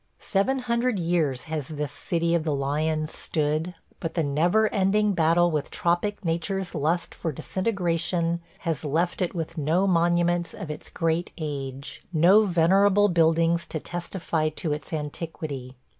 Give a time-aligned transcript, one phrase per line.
[0.19, 5.51] Seven hundred years has this City of the Lions stood, but the never ending battle
[5.51, 11.29] with tropic nature's lust for disintegration has left it with no monuments of its great
[11.37, 15.77] age, no venerable buildings to testify to its antiquity.